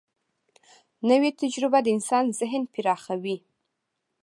نوې 1.09 1.29
تجربه 1.41 1.79
د 1.83 1.87
انسان 1.95 2.25
ذهن 2.39 2.63
پراخوي 2.73 3.37